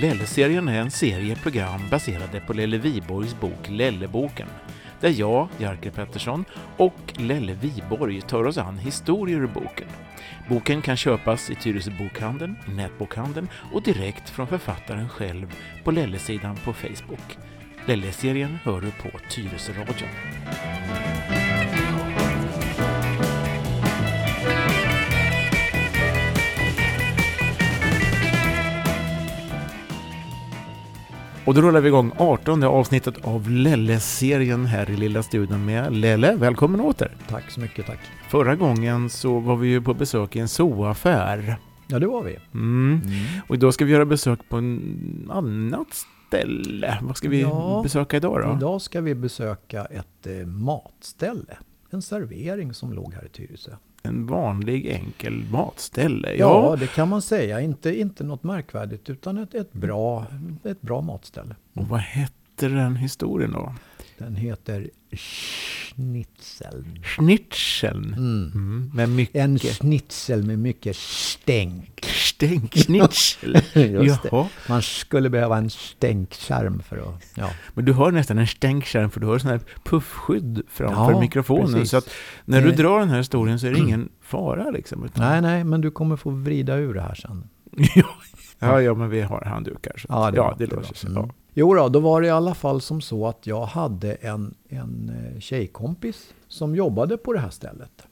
Lelle-serien 0.00 0.68
är 0.68 0.80
en 0.80 0.90
serie 0.90 1.36
program 1.36 1.80
baserade 1.90 2.40
på 2.40 2.52
Lelle 2.52 2.78
Viborgs 2.78 3.40
bok 3.40 3.68
Lelleboken, 3.68 4.48
där 5.00 5.08
jag, 5.08 5.48
Jerker 5.58 5.90
Pettersson, 5.90 6.44
och 6.76 7.12
Lelle 7.16 7.54
Viborg 7.54 8.20
tar 8.20 8.44
oss 8.44 8.58
an 8.58 8.78
historier 8.78 9.40
ur 9.40 9.46
boken. 9.46 9.88
Boken 10.48 10.82
kan 10.82 10.96
köpas 10.96 11.50
i 11.50 11.54
Tyresö 11.54 11.90
bokhandeln, 11.98 12.56
i 12.68 12.70
nätbokhandeln 12.70 13.48
och 13.72 13.82
direkt 13.82 14.30
från 14.30 14.46
författaren 14.46 15.08
själv 15.08 15.54
på 15.84 15.90
Lelle-sidan 15.90 16.56
på 16.56 16.72
Facebook. 16.72 17.38
Lelle-serien 17.86 18.58
hör 18.62 18.80
du 18.80 18.90
på 18.90 19.18
Tyresö 19.30 19.72
radio. 19.72 20.06
Och 31.50 31.54
då 31.54 31.62
rullar 31.62 31.80
vi 31.80 31.88
igång 31.88 32.12
18 32.16 32.62
avsnittet 32.62 33.24
av 33.24 33.50
Lelle-serien 33.50 34.66
här 34.66 34.90
i 34.90 34.96
lilla 34.96 35.22
studion 35.22 35.64
med 35.64 35.92
Lelle. 35.92 36.36
Välkommen 36.36 36.80
åter! 36.80 37.16
Tack 37.28 37.50
så 37.50 37.60
mycket, 37.60 37.86
tack. 37.86 37.98
Förra 38.28 38.56
gången 38.56 39.10
så 39.10 39.38
var 39.38 39.56
vi 39.56 39.68
ju 39.68 39.82
på 39.82 39.94
besök 39.94 40.36
i 40.36 40.38
en 40.38 40.48
zooaffär. 40.48 41.56
Ja, 41.86 41.98
det 41.98 42.06
var 42.06 42.22
vi. 42.22 42.38
Mm. 42.54 43.00
Mm. 43.04 43.24
Och 43.48 43.54
idag 43.54 43.74
ska 43.74 43.84
vi 43.84 43.92
göra 43.92 44.04
besök 44.04 44.48
på 44.48 44.56
en 44.56 45.30
annat 45.30 46.06
ställe. 46.28 46.98
Vad 47.02 47.16
ska 47.16 47.28
vi 47.28 47.40
ja, 47.40 47.80
besöka 47.82 48.16
idag 48.16 48.42
då? 48.42 48.56
Idag 48.56 48.82
ska 48.82 49.00
vi 49.00 49.14
besöka 49.14 49.84
ett 49.84 50.26
eh, 50.26 50.46
matställe. 50.46 51.58
En 51.90 52.02
servering 52.02 52.74
som 52.74 52.92
låg 52.92 53.14
här 53.14 53.26
i 53.26 53.28
Tyresö 53.28 53.72
en 54.02 54.26
vanlig 54.26 54.86
enkel 54.86 55.44
matställe. 55.50 56.28
Ja, 56.34 56.36
ja, 56.70 56.76
det 56.76 56.86
kan 56.86 57.08
man 57.08 57.22
säga. 57.22 57.60
Inte, 57.60 58.00
inte 58.00 58.24
något 58.24 58.42
märkvärdigt 58.42 59.10
utan 59.10 59.38
ett, 59.38 59.54
ett, 59.54 59.72
bra, 59.72 60.26
ett 60.64 60.80
bra 60.80 61.00
matställe. 61.00 61.56
Och 61.74 61.88
vad 61.88 62.00
hette 62.00 62.68
den 62.68 62.96
historien 62.96 63.52
då? 63.52 63.74
Den 64.18 64.36
heter 64.36 64.90
Schnitzeln. 65.94 66.98
Schnitzeln? 67.02 68.14
Mm. 68.14 68.52
Mm. 68.54 68.90
Med 68.94 69.08
mycket... 69.08 69.36
En 69.36 69.58
schnitzel 69.58 70.42
med 70.42 70.58
mycket 70.58 70.96
stänk. 70.96 72.06
Stänkschnitzel? 72.06 73.62
Just 74.04 74.22
det. 74.22 74.48
Man 74.68 74.82
skulle 74.82 75.30
behöva 75.30 75.56
en 75.56 75.70
stänkskärm 75.70 76.82
för 76.82 76.96
att... 76.96 77.24
Ja. 77.34 77.50
Men 77.74 77.84
du 77.84 77.92
har 77.92 78.12
nästan 78.12 78.38
en 78.38 78.46
stänkskärm 78.46 79.10
för 79.10 79.20
du 79.20 79.26
har 79.26 79.38
sån 79.38 79.50
här 79.50 79.60
puffskydd 79.84 80.62
framför 80.68 81.12
ja, 81.12 81.20
mikrofonen. 81.20 81.72
Precis. 81.72 81.90
Så 81.90 81.96
att 81.96 82.10
när 82.44 82.62
du 82.62 82.72
drar 82.72 83.00
den 83.00 83.08
här 83.08 83.18
historien 83.18 83.58
så 83.58 83.66
är 83.66 83.70
det 83.70 83.78
ingen 83.78 84.08
fara 84.20 84.70
liksom. 84.70 85.04
Utan... 85.04 85.28
Nej, 85.30 85.40
nej, 85.40 85.64
men 85.64 85.80
du 85.80 85.90
kommer 85.90 86.16
få 86.16 86.30
vrida 86.30 86.76
ur 86.76 86.94
det 86.94 87.02
här 87.02 87.14
sen. 87.14 87.48
ja, 88.58 88.82
ja, 88.82 88.94
men 88.94 89.10
vi 89.10 89.20
har 89.20 89.44
handdukar. 89.44 89.96
Så 89.98 90.06
ja, 90.08 90.30
det, 90.30 90.36
ja, 90.36 90.54
det 90.58 90.66
löser 90.66 90.94
sig. 90.94 91.10
Mm. 91.10 91.22
Ja. 91.22 91.34
Jo 91.54 91.74
då, 91.74 91.88
då 91.88 92.00
var 92.00 92.20
det 92.20 92.26
i 92.26 92.30
alla 92.30 92.54
fall 92.54 92.80
som 92.80 93.00
så 93.00 93.26
att 93.26 93.46
jag 93.46 93.64
hade 93.64 94.14
en, 94.14 94.54
en 94.68 95.12
eh, 95.34 95.40
tjejkompis 95.40 96.34
som 96.48 96.76
jobbade 96.76 97.16
på 97.16 97.32
det 97.32 97.40
här 97.40 97.50
stället. 97.50 98.06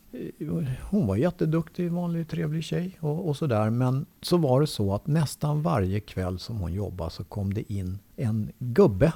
Hon 0.90 1.06
var 1.06 1.16
jätteduktig, 1.16 1.92
vanlig 1.92 2.28
trevlig 2.28 2.64
tjej 2.64 2.98
och, 3.00 3.28
och 3.28 3.36
sådär. 3.36 3.70
Men 3.70 4.06
så 4.20 4.36
var 4.36 4.60
det 4.60 4.66
så 4.66 4.94
att 4.94 5.06
nästan 5.06 5.62
varje 5.62 6.00
kväll 6.00 6.38
som 6.38 6.56
hon 6.56 6.72
jobbade 6.72 7.10
så 7.10 7.24
kom 7.24 7.54
det 7.54 7.72
in 7.72 7.98
en 8.16 8.52
gubbe, 8.58 9.12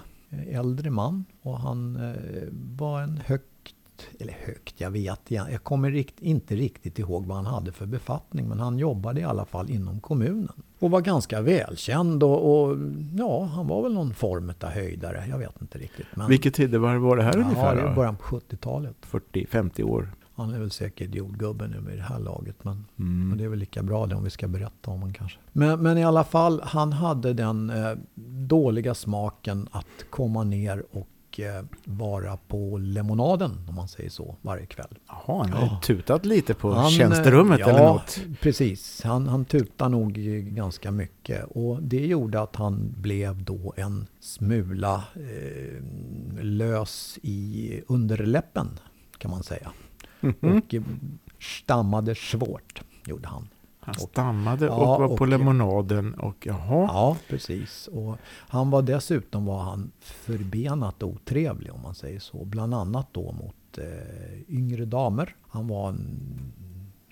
äldre 0.50 0.90
man. 0.90 1.24
Och 1.42 1.58
han 1.58 1.96
eh, 1.96 2.48
var 2.78 3.02
en 3.02 3.20
högt, 3.26 3.51
eller 4.20 4.32
högt, 4.46 4.80
jag 4.80 4.90
vet 4.90 5.20
jag 5.26 5.62
kommer 5.62 5.90
rikt, 5.90 6.20
inte 6.20 6.56
riktigt 6.56 6.98
ihåg 6.98 7.26
vad 7.26 7.36
han 7.36 7.46
hade 7.46 7.72
för 7.72 7.86
befattning. 7.86 8.48
Men 8.48 8.60
han 8.60 8.78
jobbade 8.78 9.20
i 9.20 9.24
alla 9.24 9.44
fall 9.44 9.70
inom 9.70 10.00
kommunen. 10.00 10.62
Och 10.78 10.90
var 10.90 11.00
ganska 11.00 11.40
välkänd 11.40 12.22
och, 12.22 12.68
och 12.68 12.78
ja, 13.18 13.44
han 13.44 13.66
var 13.66 13.82
väl 13.82 13.92
någon 13.92 14.14
form 14.14 14.52
av 14.60 14.68
höjdare. 14.68 15.24
Jag 15.28 15.38
vet 15.38 15.60
inte 15.60 15.78
riktigt. 15.78 16.06
Men, 16.14 16.28
Vilket 16.28 16.54
tidevarv 16.54 17.00
var 17.00 17.16
det 17.16 17.22
här 17.22 17.36
ja, 17.36 17.44
ungefär? 17.44 17.76
Ja, 17.76 17.88
det 17.88 17.94
början 17.94 18.16
på 18.16 18.24
70-talet. 18.24 18.96
40-50 19.10 19.82
år? 19.82 20.08
Han 20.34 20.54
är 20.54 20.58
väl 20.58 20.70
säkert 20.70 21.14
jordgubbe 21.14 21.68
nu 21.68 21.80
med 21.80 21.96
det 21.96 22.02
här 22.02 22.18
laget. 22.18 22.64
Men 22.64 22.84
mm. 22.98 23.38
det 23.38 23.44
är 23.44 23.48
väl 23.48 23.58
lika 23.58 23.82
bra 23.82 24.06
det 24.06 24.14
om 24.14 24.24
vi 24.24 24.30
ska 24.30 24.48
berätta 24.48 24.90
om 24.90 25.00
honom 25.00 25.12
kanske. 25.12 25.38
Men, 25.52 25.82
men 25.82 25.98
i 25.98 26.04
alla 26.04 26.24
fall, 26.24 26.60
han 26.64 26.92
hade 26.92 27.32
den 27.32 27.70
eh, 27.70 27.92
dåliga 28.46 28.94
smaken 28.94 29.68
att 29.70 30.10
komma 30.10 30.44
ner 30.44 30.84
och 30.90 31.08
eh, 31.40 31.62
vara 31.84 32.36
på 32.36 32.78
lemonaden, 32.78 33.64
om 33.68 33.74
man 33.74 33.88
säger 33.88 34.10
så, 34.10 34.36
varje 34.42 34.66
kväll. 34.66 34.98
Jaha, 35.08 35.42
han 35.42 35.52
har 35.52 35.66
ja. 35.66 35.80
tutat 35.84 36.26
lite 36.26 36.54
på 36.54 36.72
han, 36.72 36.90
tjänsterummet 36.90 37.60
ja, 37.60 37.68
eller 37.68 37.84
något? 37.84 38.20
Precis. 38.40 39.02
Han, 39.04 39.28
han 39.28 39.44
tutade 39.44 39.90
nog 39.90 40.12
ganska 40.54 40.90
mycket. 40.90 41.44
Och 41.44 41.82
det 41.82 42.06
gjorde 42.06 42.40
att 42.40 42.56
han 42.56 42.94
blev 42.96 43.44
då 43.44 43.74
en 43.76 44.06
smula 44.20 45.04
eh, 45.14 45.82
lös 46.44 47.18
i 47.22 47.80
underläppen, 47.88 48.78
kan 49.18 49.30
man 49.30 49.42
säga. 49.42 49.72
Mm. 50.20 50.56
Och 50.56 50.74
stammade 51.40 52.14
svårt, 52.14 52.82
gjorde 53.06 53.28
han. 53.28 53.48
Han 53.84 53.94
stammade 53.94 54.70
och, 54.70 54.82
ja, 54.82 54.98
var 54.98 55.08
på 55.08 55.14
och, 55.14 55.28
lemonaden 55.28 56.14
och 56.14 56.46
jaha. 56.46 56.86
Ja, 56.88 57.16
precis. 57.28 57.88
Och 57.88 58.16
han 58.24 58.70
var 58.70 58.82
dessutom 58.82 59.46
var 59.46 59.62
han 59.62 59.92
förbenat 60.00 61.02
otrevlig 61.02 61.72
om 61.72 61.82
man 61.82 61.94
säger 61.94 62.20
så. 62.20 62.44
Bland 62.44 62.74
annat 62.74 63.08
då 63.12 63.32
mot 63.32 63.78
eh, 63.78 64.54
yngre 64.56 64.84
damer. 64.84 65.36
Han 65.48 65.68
var 65.68 65.88
en 65.88 66.52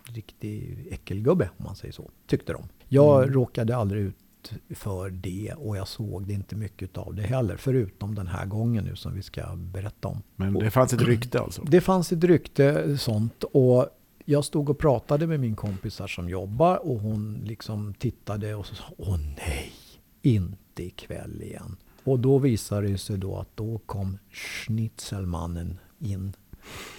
riktig 0.05 0.87
äckelgubbe 0.91 1.51
om 1.57 1.65
man 1.65 1.77
säger 1.77 1.93
så. 1.93 2.11
Tyckte 2.27 2.53
de. 2.53 2.63
Jag 2.89 3.23
mm. 3.23 3.35
råkade 3.35 3.77
aldrig 3.77 4.03
ut 4.03 4.53
för 4.75 5.11
det 5.11 5.55
och 5.57 5.77
jag 5.77 5.89
såg 5.89 6.27
det 6.27 6.33
inte 6.33 6.57
mycket 6.57 6.99
av 6.99 7.15
det 7.15 7.23
heller. 7.23 7.57
Förutom 7.57 8.15
den 8.15 8.27
här 8.27 8.47
gången 8.47 8.85
nu 8.85 8.97
som 8.97 9.15
vi 9.15 9.23
ska 9.23 9.43
berätta 9.57 10.09
om. 10.09 10.23
Men 10.37 10.55
det 10.55 10.71
fanns 10.71 10.93
ett 10.93 11.03
rykte 11.03 11.41
alltså? 11.41 11.63
Det 11.63 11.81
fanns 11.81 12.13
ett 12.13 12.25
rykte 12.25 12.99
sånt. 12.99 13.45
Och 13.45 13.87
jag 14.31 14.45
stod 14.45 14.71
och 14.71 14.79
pratade 14.79 15.27
med 15.27 15.41
min 15.41 15.57
kompis 15.57 16.01
här 16.01 16.07
som 16.07 16.29
jobbar 16.29 16.77
och 16.77 17.01
hon 17.01 17.41
liksom 17.45 17.95
tittade 17.95 18.55
och 18.55 18.67
så 18.67 18.75
sa 18.75 18.85
Åh 18.97 19.19
nej, 19.19 19.73
inte 20.23 20.83
ikväll 20.83 21.43
igen. 21.43 21.77
Och 22.05 22.19
då 22.19 22.39
visade 22.39 22.89
det 22.89 22.99
sig 22.99 23.19
då 23.19 23.37
att 23.37 23.57
då 23.57 23.79
kom 23.87 24.19
Schnitzelmannen 24.31 25.79
in 25.99 26.33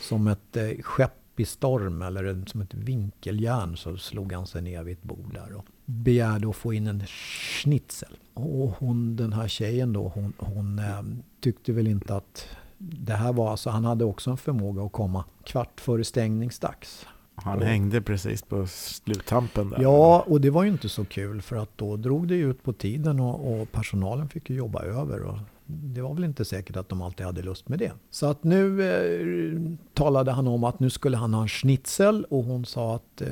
som 0.01 0.27
ett 0.27 0.57
eh, 0.57 0.81
skepp 0.81 1.39
i 1.39 1.45
storm 1.45 2.01
eller 2.01 2.45
som 2.45 2.61
ett 2.61 2.73
vinkeljärn 2.73 3.77
så 3.77 3.97
slog 3.97 4.33
han 4.33 4.47
sig 4.47 4.61
ner 4.61 4.83
vid 4.83 4.97
ett 4.97 5.03
bord 5.03 5.33
där 5.33 5.53
och 5.53 5.65
begärde 5.85 6.49
att 6.49 6.55
få 6.55 6.73
in 6.73 6.87
en 6.87 7.05
schnitzel. 7.07 8.17
Och 8.33 8.69
hon, 8.79 9.15
den 9.15 9.33
här 9.33 9.47
tjejen 9.47 9.93
då, 9.93 10.11
hon, 10.15 10.33
hon 10.37 10.79
eh, 10.79 11.01
tyckte 11.39 11.71
väl 11.73 11.87
inte 11.87 12.15
att 12.15 12.47
det 12.77 13.13
här 13.13 13.33
var, 13.33 13.51
alltså 13.51 13.69
han 13.69 13.85
hade 13.85 14.05
också 14.05 14.31
en 14.31 14.37
förmåga 14.37 14.83
att 14.83 14.91
komma 14.91 15.25
kvart 15.43 15.81
före 15.81 16.03
stängningsdags. 16.03 17.05
Han 17.35 17.61
hängde 17.61 18.01
precis 18.01 18.41
på 18.41 18.67
sluttampen 18.67 19.69
där. 19.69 19.81
Ja, 19.81 20.25
och 20.27 20.41
det 20.41 20.49
var 20.49 20.63
ju 20.63 20.69
inte 20.69 20.89
så 20.89 21.05
kul 21.05 21.41
för 21.41 21.55
att 21.55 21.77
då 21.77 21.97
drog 21.97 22.27
det 22.27 22.35
ut 22.35 22.63
på 22.63 22.73
tiden 22.73 23.19
och, 23.19 23.61
och 23.61 23.71
personalen 23.71 24.29
fick 24.29 24.49
ju 24.49 24.55
jobba 24.55 24.81
över. 24.81 25.23
Och 25.23 25.37
det 25.65 26.01
var 26.01 26.13
väl 26.13 26.23
inte 26.23 26.45
säkert 26.45 26.77
att 26.77 26.89
de 26.89 27.01
alltid 27.01 27.25
hade 27.25 27.41
lust 27.41 27.69
med 27.69 27.79
det. 27.79 27.91
Så 28.09 28.25
att 28.25 28.43
nu 28.43 28.83
eh, 28.83 29.77
talade 29.93 30.31
han 30.31 30.47
om 30.47 30.63
att 30.63 30.79
nu 30.79 30.89
skulle 30.89 31.17
han 31.17 31.33
ha 31.33 31.41
en 31.41 31.47
schnitzel 31.47 32.25
och 32.29 32.43
hon 32.43 32.65
sa 32.65 32.95
att 32.95 33.21
eh, 33.21 33.27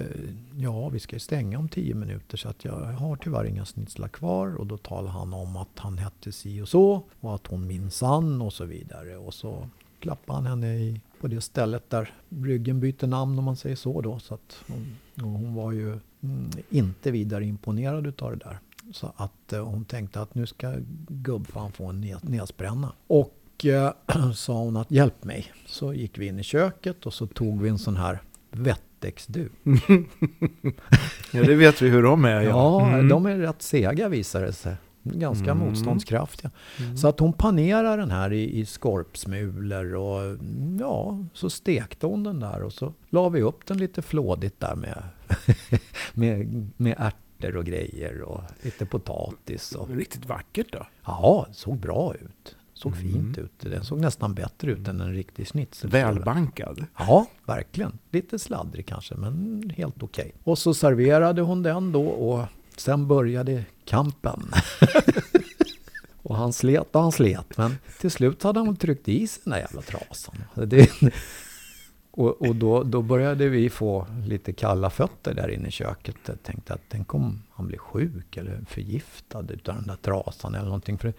ja, 0.57 0.89
vi 0.89 0.99
ska 0.99 1.19
stänga 1.19 1.59
om 1.59 1.69
tio 1.69 1.95
minuter 1.95 2.37
så 2.37 2.49
att 2.49 2.65
jag 2.65 2.73
har 2.73 3.15
tyvärr 3.15 3.45
inga 3.45 3.65
schnitzlar 3.65 4.07
kvar. 4.07 4.55
Och 4.55 4.67
då 4.67 4.77
talade 4.77 5.09
han 5.09 5.33
om 5.33 5.57
att 5.57 5.79
han 5.79 5.97
hette 5.97 6.31
si 6.31 6.61
och 6.61 6.69
så 6.69 7.03
och 7.19 7.35
att 7.35 7.47
hon 7.47 7.67
minsann 7.67 8.41
och 8.41 8.53
så 8.53 8.65
vidare. 8.65 9.17
Och 9.17 9.33
så 9.33 9.69
klappade 9.99 10.37
han 10.37 10.45
henne 10.45 10.75
i, 10.75 11.01
på 11.21 11.27
det 11.27 11.41
stället 11.41 11.89
där 11.89 12.13
ryggen 12.29 12.79
byter 12.79 13.07
namn 13.07 13.39
om 13.39 13.45
man 13.45 13.55
säger 13.55 13.75
så 13.75 14.01
då. 14.01 14.19
Så 14.19 14.33
att 14.33 14.63
hon, 14.67 14.97
hon 15.15 15.53
var 15.53 15.71
ju 15.71 15.87
mm, 16.23 16.49
inte 16.69 17.11
vidare 17.11 17.45
imponerad 17.45 18.07
utav 18.07 18.31
det 18.31 18.45
där. 18.45 18.59
Så 18.91 19.13
att 19.15 19.53
eh, 19.53 19.65
hon 19.65 19.85
tänkte 19.85 20.21
att 20.21 20.35
nu 20.35 20.45
ska 20.45 20.73
gubbfan 21.07 21.71
få 21.71 21.85
en 21.85 22.17
näsbränna. 22.21 22.93
Och 23.07 23.65
eh, 23.65 23.93
sa 24.33 24.53
hon 24.53 24.77
att 24.77 24.91
hjälp 24.91 25.23
mig. 25.23 25.53
Så 25.65 25.93
gick 25.93 26.17
vi 26.17 26.27
in 26.27 26.39
i 26.39 26.43
köket 26.43 27.05
och 27.05 27.13
så 27.13 27.27
tog 27.27 27.61
vi 27.61 27.69
en 27.69 27.79
sån 27.79 27.95
här 27.95 28.21
vettexduk. 28.51 29.51
ja, 31.31 31.43
det 31.43 31.55
vet 31.55 31.81
vi 31.81 31.89
hur 31.89 32.03
de 32.03 32.25
är. 32.25 32.41
Ja, 32.41 32.49
ja 32.49 32.87
mm. 32.87 33.07
de 33.07 33.25
är 33.25 33.37
rätt 33.37 33.61
sega 33.61 34.09
visar 34.09 34.41
det 34.41 34.53
sig. 34.53 34.75
Ganska 35.03 35.51
mm. 35.51 35.57
motståndskraftiga. 35.57 36.51
Mm. 36.79 36.97
Så 36.97 37.07
att 37.07 37.19
hon 37.19 37.33
panerar 37.33 37.97
den 37.97 38.11
här 38.11 38.33
i, 38.33 38.59
i 38.59 38.65
skorpsmulor 38.65 39.95
och 39.95 40.37
ja, 40.79 41.25
så 41.33 41.49
stekte 41.49 42.07
hon 42.07 42.23
den 42.23 42.39
där 42.39 42.63
och 42.63 42.73
så 42.73 42.93
la 43.09 43.29
vi 43.29 43.41
upp 43.41 43.65
den 43.65 43.77
lite 43.77 44.01
flådigt 44.01 44.59
där 44.59 44.75
med, 44.75 45.03
med, 46.13 46.69
med 46.77 46.95
ärtor 46.97 47.55
och 47.55 47.65
grejer 47.65 48.21
och 48.21 48.41
lite 48.61 48.85
potatis. 48.85 49.75
Och... 49.75 49.89
Riktigt 49.89 50.25
vackert 50.25 50.67
då? 50.71 50.87
Ja, 51.05 51.45
det 51.49 51.55
såg 51.55 51.77
bra 51.77 52.15
ut. 52.15 52.55
Såg 52.73 52.93
mm. 52.93 53.13
fint 53.13 53.37
ut. 53.37 53.51
Den 53.59 53.83
såg 53.83 53.99
nästan 53.99 54.33
bättre 54.33 54.71
ut 54.71 54.87
än 54.87 55.01
en 55.01 55.13
riktig 55.13 55.47
schnitzel. 55.47 55.89
Välbankad? 55.89 56.85
Ja, 56.97 57.25
verkligen. 57.45 57.97
Lite 58.11 58.39
sladdrig 58.39 58.85
kanske, 58.85 59.15
men 59.15 59.63
helt 59.75 60.03
okej. 60.03 60.25
Okay. 60.25 60.31
Och 60.43 60.57
så 60.57 60.73
serverade 60.73 61.41
hon 61.41 61.63
den 61.63 61.91
då 61.91 62.07
och 62.07 62.45
sen 62.79 63.07
började 63.07 63.65
kampen. 63.85 64.51
och 66.23 66.35
han 66.35 66.53
slet 66.53 66.95
och 66.95 67.01
han 67.01 67.11
slet. 67.11 67.57
Men 67.57 67.77
till 67.99 68.11
slut 68.11 68.43
hade 68.43 68.59
han 68.59 68.75
tryckt 68.75 69.07
i 69.07 69.27
sig 69.27 69.41
den 69.43 69.51
där 69.51 69.59
jävla 69.59 69.81
trasan. 69.81 70.35
Det, 70.55 70.91
och, 72.11 72.41
och 72.41 72.55
då, 72.55 72.83
då 72.83 73.01
började 73.01 73.49
vi 73.49 73.69
få 73.69 74.07
lite 74.25 74.53
kalla 74.53 74.89
fötter 74.89 75.33
där 75.33 75.49
inne 75.49 75.67
i 75.67 75.71
köket. 75.71 76.15
Jag 76.25 76.43
tänkte 76.43 76.73
att 76.73 76.81
tänk 76.89 77.13
om 77.13 77.43
han 77.51 77.67
blir 77.67 77.77
sjuk 77.77 78.37
eller 78.37 78.61
förgiftad 78.67 79.45
utav 79.49 79.75
den 79.75 79.87
där 79.87 79.95
trasan 79.95 80.55
eller 80.55 80.65
någonting. 80.65 80.97
För 80.97 81.13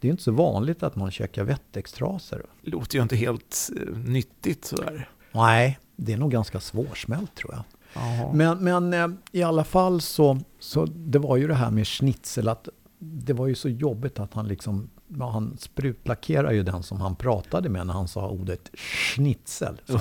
det 0.00 0.08
är 0.08 0.10
inte 0.10 0.22
så 0.22 0.32
vanligt 0.32 0.82
att 0.82 0.96
man 0.96 1.10
käkar 1.10 1.44
Wettex-trasor. 1.44 2.46
Det 2.62 2.70
låter 2.70 2.96
ju 2.96 3.02
inte 3.02 3.16
helt 3.16 3.70
uh, 3.76 3.98
nyttigt 3.98 4.64
sådär. 4.64 5.08
Nej, 5.32 5.78
det 5.96 6.12
är 6.12 6.16
nog 6.16 6.30
ganska 6.30 6.60
svårsmält 6.60 7.34
tror 7.34 7.54
jag. 7.54 7.64
Aha. 7.94 8.32
Men, 8.34 8.58
men 8.58 8.94
eh, 8.94 9.08
i 9.32 9.42
alla 9.42 9.64
fall 9.64 10.00
så, 10.00 10.38
så 10.58 10.86
det 10.86 11.18
var 11.18 11.36
ju 11.36 11.48
det 11.48 11.54
här 11.54 11.70
med 11.70 11.86
schnitzel. 11.86 12.48
Att 12.48 12.68
det 12.98 13.32
var 13.32 13.46
ju 13.46 13.54
så 13.54 13.68
jobbigt 13.68 14.18
att 14.18 14.34
han 14.34 14.48
liksom 14.48 14.90
ja, 15.18 15.30
han 15.30 15.56
sprutlackerar 15.58 16.52
ju 16.52 16.62
den 16.62 16.82
som 16.82 17.00
han 17.00 17.16
pratade 17.16 17.68
med 17.68 17.86
när 17.86 17.94
han 17.94 18.08
sa 18.08 18.28
ordet 18.28 18.70
schnitzel. 18.76 19.80
Så, 19.86 20.00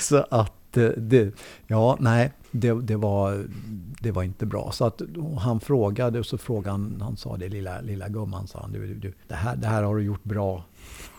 så 0.00 0.26
att 0.30 0.76
eh, 0.76 0.88
det, 0.88 1.34
ja, 1.66 1.96
nej, 2.00 2.32
det, 2.50 2.72
det, 2.82 2.96
var, 2.96 3.46
det 4.04 4.12
var 4.12 4.22
inte 4.22 4.46
bra. 4.46 4.72
Så 4.72 4.84
att 4.84 5.02
han 5.38 5.60
frågade 5.60 6.18
och 6.18 6.26
så 6.26 6.38
frågade 6.38 6.70
han, 6.70 7.00
han 7.00 7.16
sa 7.16 7.36
det 7.36 7.48
lilla, 7.48 7.80
lilla 7.80 8.08
gumman, 8.08 8.46
sa 8.46 8.60
han, 8.60 8.72
du, 8.72 8.94
du, 8.94 9.12
det, 9.28 9.34
här, 9.34 9.56
det 9.56 9.66
här 9.66 9.82
har 9.82 9.96
du 9.96 10.02
gjort 10.02 10.24
bra. 10.24 10.64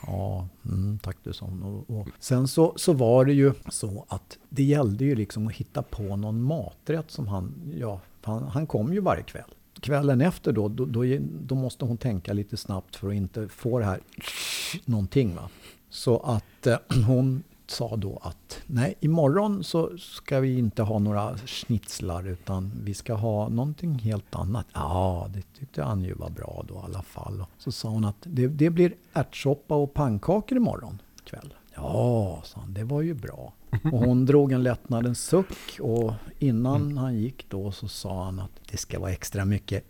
Ja, 0.08 0.48
mm, 0.66 1.00
tack 1.00 1.18
du 1.24 1.34
sa 1.34 1.46
och, 1.46 2.00
och 2.00 2.08
Sen 2.20 2.48
så, 2.48 2.74
så 2.76 2.94
var 2.94 3.26
det 3.26 3.34
ju 3.34 3.54
så 3.70 4.06
att 4.08 4.38
det 4.50 4.64
gällde 4.64 5.06
ju 5.06 5.16
liksom 5.16 5.48
att 5.48 5.54
hitta 5.54 5.82
på 5.82 6.16
någon 6.16 6.44
maträtt 6.44 7.12
som 7.12 7.28
han, 7.28 7.54
ja, 7.80 8.00
han, 8.22 8.44
han 8.44 8.68
kom 8.68 8.94
ju 8.94 9.00
varje 9.00 9.24
kväll 9.24 9.52
kvällen 9.80 10.22
efter 10.22 10.52
då, 10.52 10.68
då, 10.68 10.86
då, 10.86 11.04
då, 11.42 11.56
måste 11.56 11.86
hon 11.86 11.98
tänka 11.98 12.34
lite 12.34 12.58
snabbt 12.58 12.96
för 12.96 13.08
att 13.08 13.14
inte 13.14 13.48
få 13.48 13.80
det 13.80 13.86
här 13.86 14.00
någonting. 14.86 15.36
Va? 15.36 15.50
Så 15.90 16.20
att 16.20 16.68
eh, 16.68 16.78
hon 17.08 17.44
sa 17.72 17.96
då 17.96 18.20
att 18.22 18.62
nej, 18.66 18.96
imorgon 19.00 19.64
så 19.64 19.98
ska 19.98 20.40
vi 20.40 20.58
inte 20.58 20.84
ha 20.84 21.00
några 21.00 21.38
schnitzlar 21.38 22.28
utan 22.28 22.72
vi 22.84 22.94
ska 22.94 23.14
ha 23.14 23.50
någonting 23.50 23.94
helt 24.00 24.36
annat. 24.36 24.66
Ja, 24.74 25.30
det 25.34 25.60
tyckte 25.60 25.84
han 25.84 26.04
ju 26.04 26.14
var 26.14 26.30
bra 26.30 26.66
då 26.68 26.76
i 26.76 26.78
alla 26.84 27.02
fall. 27.02 27.46
Så 27.58 27.72
sa 27.72 27.90
hon 27.90 28.06
att 28.06 28.18
det, 28.24 28.48
det 28.48 28.70
blir 28.70 28.94
ärtsoppa 29.14 29.76
och 29.76 29.94
pannkakor 29.94 30.58
imorgon 30.58 31.02
kväll. 31.26 31.54
Ja, 31.76 32.42
sa 32.46 32.60
han, 32.60 32.74
det 32.74 32.84
var 32.84 33.02
ju 33.02 33.14
bra. 33.14 33.54
Och 33.84 34.00
hon 34.00 34.26
drog 34.26 34.52
en 34.52 34.64
lättnadens 34.64 35.24
suck 35.24 35.80
och 35.80 36.14
innan 36.40 36.82
mm. 36.82 36.98
han 36.98 37.16
gick 37.16 37.50
då 37.50 37.72
så 37.72 37.88
sa 37.88 38.24
han 38.24 38.40
att 38.40 38.52
det 38.72 38.78
ska 38.78 39.00
vara 39.00 39.12
extra 39.12 39.46
mycket 39.46 39.84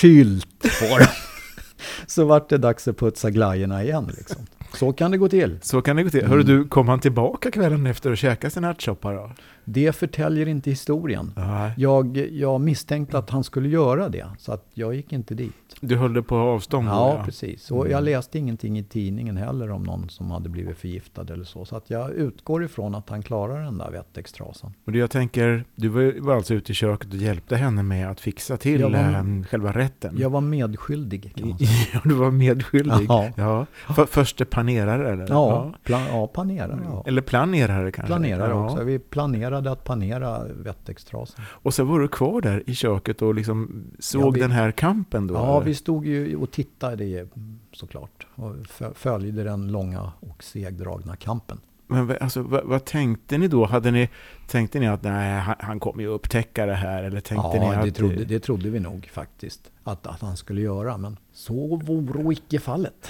skylt 0.00 0.60
på 0.60 0.98
dem. 0.98 1.08
så 2.06 2.24
vart 2.24 2.48
det 2.48 2.58
dags 2.58 2.88
att 2.88 2.96
putsa 2.96 3.30
glajjorna 3.30 3.84
igen 3.84 4.12
liksom. 4.16 4.46
Så 4.76 4.92
kan 4.92 5.10
det 5.10 5.16
gå 5.18 5.28
till. 5.28 5.58
Så 5.62 5.82
kan 5.82 5.96
det 5.96 6.02
gå 6.02 6.10
till. 6.10 6.20
Mm. 6.20 6.30
Hörru 6.30 6.42
du, 6.42 6.68
kom 6.68 6.88
han 6.88 7.00
tillbaka 7.00 7.50
kvällen 7.50 7.86
efter 7.86 8.10
och 8.10 8.18
käkade 8.18 8.50
sin 8.50 8.64
ärtsoppa 8.64 9.12
då? 9.12 9.30
Det 9.64 9.96
förtäljer 9.96 10.48
inte 10.48 10.70
historien. 10.70 11.32
Jag, 11.76 12.16
jag 12.16 12.60
misstänkte 12.60 13.18
att 13.18 13.30
han 13.30 13.44
skulle 13.44 13.68
göra 13.68 14.08
det, 14.08 14.26
så 14.38 14.52
att 14.52 14.66
jag 14.74 14.94
gick 14.94 15.12
inte 15.12 15.34
dit. 15.34 15.54
Du 15.80 15.96
höll 15.96 16.14
det 16.14 16.22
på 16.22 16.36
avstånd? 16.36 16.88
Ja, 16.88 17.16
ja, 17.18 17.24
precis. 17.24 17.70
Och 17.70 17.86
jag 17.86 17.92
mm. 17.92 18.04
läste 18.04 18.38
ingenting 18.38 18.78
i 18.78 18.84
tidningen 18.84 19.36
heller 19.36 19.70
om 19.70 19.82
någon 19.82 20.08
som 20.08 20.30
hade 20.30 20.48
blivit 20.48 20.78
förgiftad 20.78 21.22
eller 21.32 21.44
så. 21.44 21.64
Så 21.64 21.76
att 21.76 21.90
jag 21.90 22.10
utgår 22.10 22.64
ifrån 22.64 22.94
att 22.94 23.10
han 23.10 23.22
klarar 23.22 23.64
den 23.64 23.78
där 23.78 23.90
Wettextrasan. 23.90 24.72
Och 24.84 24.96
jag 24.96 25.10
tänker, 25.10 25.64
du 25.74 25.88
var, 26.20 26.36
alltså 26.36 26.54
ute 26.54 26.72
i 26.72 26.74
köket 26.74 27.12
och 27.12 27.18
hjälpte 27.18 27.56
henne 27.56 27.82
med 27.82 28.10
att 28.10 28.20
fixa 28.20 28.56
till 28.56 28.82
var, 28.82 28.94
ähm, 28.94 29.44
själva 29.44 29.72
rätten? 29.72 30.16
Jag 30.18 30.30
var 30.30 30.40
medskyldig. 30.40 31.34
Kan 31.36 31.48
man 31.48 31.58
säga. 31.58 31.70
ja, 31.92 32.00
du 32.04 32.14
var 32.14 32.30
medskyldig. 32.30 33.06
Ja. 33.08 33.30
ja. 33.36 33.66
För, 33.94 34.06
förste 34.06 34.44
panerare 34.44 35.12
eller? 35.12 35.26
Ja, 35.28 35.72
ja. 35.86 36.00
ja 36.08 36.26
panerare. 36.26 36.80
Ja. 36.84 37.04
Eller 37.06 37.22
planerare 37.22 37.92
kanske? 37.92 38.06
Planerare 38.06 38.54
också. 38.54 38.84
Vi 38.84 38.98
planerade 38.98 39.53
att 39.54 39.84
panera 39.84 40.44
Wettextrasan. 40.44 41.44
Och 41.48 41.74
så 41.74 41.84
var 41.84 42.00
du 42.00 42.08
kvar 42.08 42.40
där 42.40 42.62
i 42.66 42.74
köket 42.74 43.22
och 43.22 43.34
liksom 43.34 43.84
såg 43.98 44.34
vi, 44.34 44.40
den 44.40 44.50
här 44.50 44.70
kampen 44.70 45.26
då? 45.26 45.34
Ja, 45.34 45.56
eller? 45.56 45.66
vi 45.66 45.74
stod 45.74 46.06
ju 46.06 46.36
och 46.36 46.50
tittade 46.50 47.28
såklart. 47.72 48.26
Och 48.34 48.54
följde 48.94 49.44
den 49.44 49.72
långa 49.72 50.12
och 50.20 50.44
segdragna 50.44 51.16
kampen. 51.16 51.60
Men 51.86 52.16
alltså, 52.20 52.42
vad, 52.42 52.64
vad, 52.64 52.84
tänkte 52.84 53.38
ni 53.38 53.48
då? 53.48 53.64
Hade 53.64 53.90
ni, 53.90 54.08
tänkte 54.46 54.80
ni 54.80 54.88
att 54.88 55.02
nej, 55.02 55.56
han, 55.58 55.80
kommer 55.80 56.02
ju 56.02 56.08
upptäcka 56.08 56.66
det 56.66 56.74
här? 56.74 57.02
Eller 57.02 57.20
tänkte 57.20 57.56
ja, 57.56 57.70
ni 57.70 57.76
att 57.76 57.84
det 57.84 57.92
trodde, 57.92 58.24
det 58.24 58.40
trodde 58.40 58.70
vi 58.70 58.80
nog 58.80 59.10
faktiskt 59.12 59.70
att, 59.84 60.06
att 60.06 60.20
han 60.20 60.36
skulle 60.36 60.60
göra. 60.60 60.98
Men 60.98 61.16
så 61.32 61.76
vore 61.76 62.32
icke 62.32 62.60
fallet. 62.60 63.08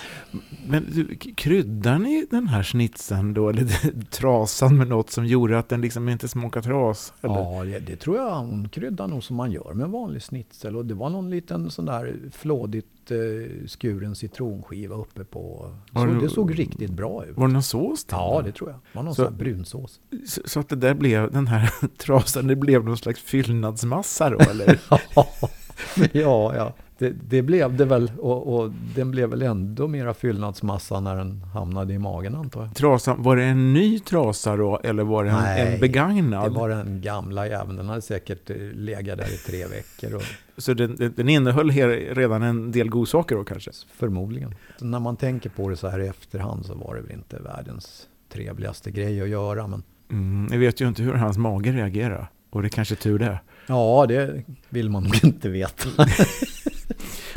Men 0.66 0.86
du, 0.92 1.16
kryddar 1.16 1.98
ni 1.98 2.26
den 2.30 2.48
här 2.48 2.62
snitsen 2.62 3.34
då, 3.34 3.48
eller 3.48 3.66
trasan 4.10 4.76
med 4.76 4.88
något 4.88 5.10
som 5.10 5.26
gjorde 5.26 5.58
att 5.58 5.68
den 5.68 5.80
liksom 5.80 6.08
inte 6.08 6.28
smakar 6.28 6.62
tras? 6.62 7.12
Eller? 7.22 7.34
Ja, 7.34 7.64
det, 7.64 7.78
det, 7.78 7.96
tror 7.96 8.16
jag 8.16 8.34
hon 8.34 8.68
kryddar 8.68 9.08
nog 9.08 9.24
som 9.24 9.36
man 9.36 9.50
gör 9.52 9.72
med 9.74 9.88
vanlig 9.88 10.22
snitsel. 10.22 10.76
Och 10.76 10.86
det 10.86 10.94
var 10.94 11.10
någon 11.10 11.30
liten 11.30 11.70
sån 11.70 11.84
där 11.84 12.16
flådigt 12.32 13.10
eh, 13.10 13.66
skuren 13.66 14.14
citronskiva 14.14 14.94
uppe 14.94 15.24
på. 15.24 15.74
Så 15.92 16.04
det, 16.04 16.20
det 16.20 16.28
såg 16.28 16.58
riktigt 16.58 16.90
bra 16.90 17.24
ut. 17.24 17.36
Var 17.36 17.46
det 17.46 17.52
någon 17.52 17.62
sås 17.62 18.04
till? 18.04 18.16
Ja, 18.16 18.42
det 18.44 18.52
tror 18.52 18.70
jag. 18.70 18.78
Det 18.78 18.96
var 18.96 19.02
någon 19.02 19.14
så, 19.14 19.24
sån 19.24 19.36
brunsås. 19.36 20.00
Så, 20.26 20.40
så, 20.44 20.60
att 20.60 20.68
det 20.68 20.76
där 20.76 20.94
blev, 20.94 21.23
den 21.32 21.46
här 21.46 21.70
trasan, 21.98 22.46
det 22.46 22.56
blev 22.56 22.84
någon 22.84 22.96
slags 22.96 23.20
fyllnadsmassa 23.20 24.30
då, 24.30 24.38
eller? 24.38 24.78
ja, 26.12 26.54
ja. 26.56 26.72
Det, 26.98 27.10
det, 27.10 27.42
blev 27.42 27.76
det 27.76 27.84
väl 27.84 28.12
och, 28.18 28.54
och, 28.54 28.70
den 28.94 29.10
blev 29.10 29.28
väl 29.28 29.42
ändå 29.42 29.88
mera 29.88 30.14
fyllnadsmassa 30.14 31.00
när 31.00 31.16
den 31.16 31.42
hamnade 31.42 31.94
i 31.94 31.98
magen 31.98 32.34
antar 32.34 32.62
jag. 32.62 32.74
Trasan, 32.74 33.22
var 33.22 33.36
det 33.36 33.44
en 33.44 33.72
ny 33.72 33.98
trasa 33.98 34.56
då 34.56 34.80
eller 34.84 35.04
var 35.04 35.24
det 35.24 35.30
en, 35.30 35.36
Nej, 35.36 35.74
en 35.74 35.80
begagnad? 35.80 36.52
det 36.52 36.58
var 36.58 36.68
den 36.68 37.00
gamla 37.00 37.46
jäveln. 37.46 37.76
Den 37.76 37.88
hade 37.88 38.02
säkert 38.02 38.50
eh, 38.50 38.56
legat 38.56 39.18
där 39.18 39.34
i 39.34 39.36
tre 39.36 39.66
veckor. 39.66 40.14
Och... 40.14 40.22
Så 40.56 40.74
den, 40.74 41.12
den 41.16 41.28
innehöll 41.28 41.70
redan 41.70 42.42
en 42.42 42.72
del 42.72 42.88
godsaker 42.88 43.36
då 43.36 43.44
kanske? 43.44 43.70
Förmodligen. 43.94 44.54
Så 44.78 44.84
när 44.84 45.00
man 45.00 45.16
tänker 45.16 45.50
på 45.50 45.68
det 45.68 45.76
så 45.76 45.88
här 45.88 46.00
i 46.00 46.06
efterhand 46.06 46.66
så 46.66 46.74
var 46.74 46.94
det 46.94 47.00
väl 47.00 47.12
inte 47.12 47.38
världens 47.38 48.08
trevligaste 48.32 48.90
grej 48.90 49.22
att 49.22 49.28
göra. 49.28 49.66
Men... 49.66 49.82
Mm, 50.10 50.48
jag 50.52 50.58
vet 50.58 50.80
ju 50.80 50.88
inte 50.88 51.02
hur 51.02 51.14
hans 51.14 51.38
mage 51.38 51.72
reagerar. 51.72 52.30
Och 52.50 52.62
det 52.62 52.68
är 52.68 52.70
kanske 52.70 52.94
tur 52.94 53.18
det. 53.18 53.40
Ja, 53.66 54.06
det 54.08 54.44
vill 54.68 54.90
man 54.90 55.02
nog 55.02 55.24
inte 55.24 55.48
veta. 55.48 56.06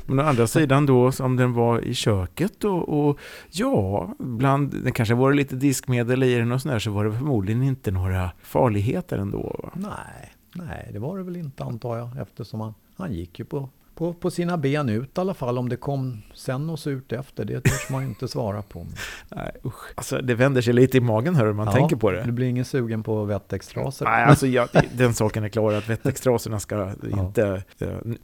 Men 0.05 0.19
å 0.19 0.23
andra 0.23 0.47
sidan 0.47 0.85
då, 0.85 1.11
som 1.11 1.35
den 1.35 1.53
var 1.53 1.81
i 1.81 1.93
köket 1.93 2.63
och, 2.63 2.89
och 2.89 3.19
ja, 3.51 4.13
bland, 4.19 4.83
det 4.83 4.91
kanske 4.91 5.15
var 5.15 5.33
lite 5.33 5.55
diskmedel 5.55 6.23
i 6.23 6.35
den 6.35 6.51
och 6.51 6.61
sådär, 6.61 6.79
så 6.79 6.91
var 6.91 7.05
det 7.05 7.11
förmodligen 7.11 7.63
inte 7.63 7.91
några 7.91 8.31
farligheter 8.41 9.17
ändå. 9.17 9.59
Va? 9.63 9.71
Nej, 9.73 10.33
nej, 10.53 10.89
det 10.93 10.99
var 10.99 11.17
det 11.17 11.23
väl 11.23 11.35
inte 11.35 11.63
antar 11.63 11.97
jag, 11.97 12.09
eftersom 12.21 12.61
han, 12.61 12.73
han 12.95 13.13
gick 13.13 13.39
ju 13.39 13.45
på 13.45 13.69
på, 13.97 14.13
på 14.13 14.31
sina 14.31 14.57
ben 14.57 14.89
ut 14.89 15.17
i 15.17 15.21
alla 15.21 15.33
fall. 15.33 15.57
Om 15.57 15.69
det 15.69 15.75
kom 15.75 16.21
sen 16.33 16.69
och 16.69 16.79
surt 16.79 17.11
efter, 17.11 17.45
det 17.45 17.61
törs 17.61 17.89
man 17.89 18.01
ju 18.01 18.07
inte 18.09 18.27
svara 18.27 18.61
på. 18.61 18.85
Nej, 19.29 19.51
usch. 19.65 19.91
Alltså, 19.95 20.17
det 20.17 20.35
vänder 20.35 20.61
sig 20.61 20.73
lite 20.73 20.97
i 20.97 21.01
magen 21.01 21.35
hör 21.35 21.53
man 21.53 21.65
ja, 21.65 21.73
tänker 21.73 21.95
på 21.95 22.11
det. 22.11 22.23
Du 22.23 22.31
blir 22.31 22.47
ingen 22.47 22.65
sugen 22.65 23.03
på 23.03 23.23
Wettextrasor. 23.23 24.05
Nej, 24.05 24.23
alltså, 24.23 24.47
jag, 24.57 24.69
den 24.93 25.13
saken 25.13 25.43
är 25.43 25.49
klar 25.49 25.73
att 25.73 25.89
Wettextrasorna 25.89 26.59
ska 26.59 26.75
ja. 27.11 27.19
inte... 27.19 27.63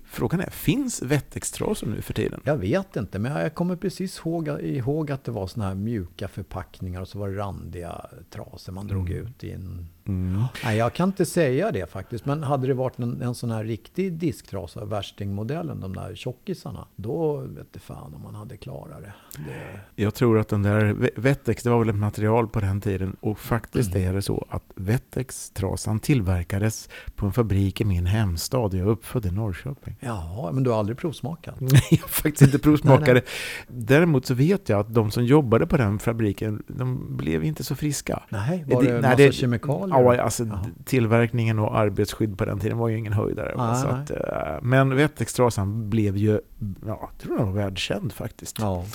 Frågan 0.06 0.42
är, 0.42 0.50
finns 0.50 1.01
Wettextrasor 1.01 1.88
nu 1.88 2.01
för 2.01 2.13
tiden? 2.13 2.42
Jag 2.44 2.58
vet 2.58 2.96
inte, 2.96 3.20
men 3.20 3.32
jag 3.42 3.53
kommer 3.53 3.75
precis 3.75 4.20
ihåg, 4.20 4.48
ihåg 4.48 5.12
att 5.12 5.24
det 5.24 5.32
var 5.32 5.48
sådana 5.48 5.70
här 5.70 5.75
mjuka 5.75 6.27
förpackningar 6.27 7.01
och 7.01 7.08
så 7.08 7.20
var 7.20 7.30
det 7.30 7.38
randiga 7.38 8.06
trasor 8.30 8.74
man 8.74 8.88
drog 8.88 9.10
mm. 9.10 9.24
ut 9.24 9.44
i 9.44 9.51
en 9.51 9.88
Mm. 10.07 10.43
Nej, 10.63 10.77
jag 10.77 10.93
kan 10.93 11.10
inte 11.10 11.25
säga 11.25 11.72
det 11.72 11.91
faktiskt. 11.91 12.25
Men 12.25 12.43
hade 12.43 12.67
det 12.67 12.74
varit 12.74 13.00
en, 13.00 13.22
en 13.22 13.36
sån 13.36 13.51
här 13.51 13.63
riktig 13.63 14.13
disktrasa, 14.13 14.86
värstingmodellen, 14.86 15.79
de 15.79 15.95
där 15.95 16.15
tjockisarna, 16.15 16.88
då 16.95 17.38
vet 17.38 17.74
det 17.74 17.79
fan 17.79 18.13
om 18.13 18.22
man 18.22 18.36
hade 18.36 18.57
klarat 18.57 19.01
det. 19.01 19.13
det. 19.43 20.03
Jag 20.03 20.13
tror 20.13 20.39
att 20.39 20.48
den 20.48 20.63
där 20.63 21.10
Wettex, 21.15 21.63
det 21.63 21.69
var 21.69 21.79
väl 21.79 21.89
ett 21.89 21.95
material 21.95 22.48
på 22.48 22.60
den 22.60 22.81
tiden. 22.81 23.15
Och 23.19 23.39
faktiskt 23.39 23.95
mm. 23.95 24.10
är 24.10 24.13
det 24.13 24.22
så 24.22 24.45
att 24.50 24.63
Wettex-trasan 24.75 26.00
tillverkades 26.00 26.89
på 27.15 27.25
en 27.25 27.33
fabrik 27.33 27.81
i 27.81 27.86
min 27.86 28.05
hemstad. 28.05 28.74
Jag 28.74 28.88
är 28.88 28.91
uppfödd 28.91 29.25
i 29.25 29.31
Norrköping. 29.31 29.95
Ja, 30.00 30.50
men 30.53 30.63
du 30.63 30.69
har 30.69 30.79
aldrig 30.79 30.98
provsmakat? 30.98 31.55
Nej, 31.60 31.81
jag 31.89 31.98
har 31.98 32.07
faktiskt 32.07 32.41
inte 32.41 32.60
provsmakade. 32.63 33.22
Däremot 33.67 34.25
så 34.25 34.33
vet 34.33 34.69
jag 34.69 34.79
att 34.79 34.93
de 34.93 35.12
som 35.12 35.25
jobbade 35.25 35.67
på 35.67 35.77
den 35.77 36.00
fabriken, 36.00 36.63
de 36.67 37.17
blev 37.17 37.43
inte 37.43 37.63
så 37.63 37.75
friska. 37.75 38.24
Nej, 38.29 38.65
var 38.67 38.83
det, 38.83 38.91
det 38.91 39.01
massa 39.01 39.15
det, 39.15 39.31
kemikalier? 39.31 39.92
Ja, 40.00 40.21
alltså 40.21 40.43
ja. 40.43 40.65
tillverkningen 40.85 41.59
och 41.59 41.77
arbetsskydd 41.77 42.38
på 42.38 42.45
den 42.45 42.59
tiden 42.59 42.77
var 42.77 42.89
ju 42.89 42.97
ingen 42.97 43.13
höjdare. 43.13 43.53
Ah, 43.57 43.75
så 43.75 43.88
att, 43.88 44.12
eh, 44.12 44.17
men 44.62 44.95
Wettextrasan 44.95 45.89
blev 45.89 46.17
ju, 46.17 46.31
ja, 46.31 47.09
jag 47.12 47.17
tror 47.17 47.38
den 47.38 47.45
var 47.45 47.53
världskänd 47.53 48.13
faktiskt. 48.13 48.59
Ja. 48.59 48.85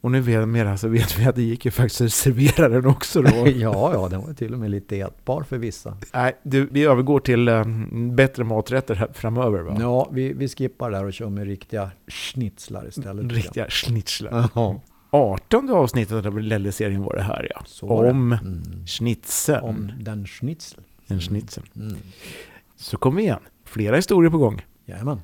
Och 0.00 0.10
nu 0.12 0.20
vet, 0.20 0.48
mera 0.48 0.76
så 0.76 0.88
vet 0.88 1.18
vi 1.18 1.24
att 1.24 1.34
det 1.34 1.42
gick 1.42 1.64
ju 1.64 1.70
faktiskt 1.70 2.00
att 2.00 2.12
servera 2.12 2.68
den 2.68 2.86
också 2.86 3.22
då. 3.22 3.48
ja, 3.48 3.92
ja, 3.92 4.08
den 4.08 4.20
var 4.26 4.32
till 4.32 4.52
och 4.52 4.58
med 4.58 4.70
lite 4.70 5.00
ätbar 5.00 5.42
för 5.42 5.58
vissa. 5.58 5.96
Nej, 6.14 6.36
du, 6.42 6.68
vi 6.70 6.84
övergår 6.84 7.20
till 7.20 7.48
um, 7.48 8.16
bättre 8.16 8.44
maträtter 8.44 8.94
här 8.94 9.08
framöver 9.14 9.60
va? 9.60 9.76
Ja, 9.80 10.08
vi, 10.12 10.32
vi 10.32 10.48
skippar 10.48 10.90
där 10.90 11.04
och 11.04 11.12
kör 11.12 11.28
med 11.28 11.46
riktiga 11.46 11.90
schnitzlar 12.08 12.88
istället. 12.88 13.32
Riktiga 13.32 13.66
schnitzlar. 13.68 14.48
Ja. 15.16 15.34
18 15.34 15.70
avsnittet 15.70 16.26
av 16.26 16.38
Lelle-serien 16.40 17.02
var 17.02 17.16
det 17.16 17.22
här 17.22 17.50
ja. 17.54 17.62
Så 17.66 17.86
var 17.86 18.04
det. 18.04 18.10
Om 18.10 18.32
Mm. 18.32 18.62
schnitzeln. 18.86 19.64
Om 19.64 19.92
den 20.00 20.26
schnitzel. 20.26 20.80
En 21.06 21.20
schnitzel. 21.20 21.62
Mm. 21.76 21.96
Så 22.76 22.96
kom 22.96 23.18
igen, 23.18 23.40
flera 23.64 23.96
historier 23.96 24.30
på 24.30 24.38
gång. 24.38 24.62
Jajamän. 24.86 25.20